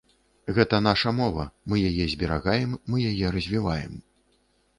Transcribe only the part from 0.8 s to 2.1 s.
наша мова, мы яе